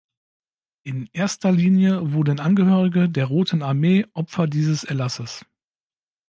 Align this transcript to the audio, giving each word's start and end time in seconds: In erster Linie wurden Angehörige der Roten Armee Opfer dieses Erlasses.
In 0.81 1.09
erster 1.13 1.51
Linie 1.51 2.11
wurden 2.11 2.39
Angehörige 2.39 3.07
der 3.07 3.25
Roten 3.27 3.61
Armee 3.61 4.07
Opfer 4.15 4.47
dieses 4.47 4.83
Erlasses. 4.83 5.45